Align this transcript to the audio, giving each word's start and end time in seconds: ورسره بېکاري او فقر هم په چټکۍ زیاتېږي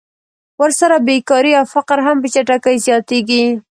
ورسره 0.61 0.97
بېکاري 1.07 1.51
او 1.59 1.65
فقر 1.73 1.97
هم 2.05 2.17
په 2.21 2.27
چټکۍ 2.33 2.77
زیاتېږي 2.85 3.43